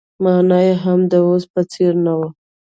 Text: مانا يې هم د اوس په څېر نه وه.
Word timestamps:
مانا 0.23 0.59
يې 0.67 0.73
هم 0.83 0.99
د 1.11 1.13
اوس 1.27 1.43
په 1.53 1.61
څېر 1.71 1.93
نه 2.05 2.13
وه. 2.17 2.27